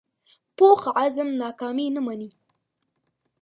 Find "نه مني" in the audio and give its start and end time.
1.95-2.29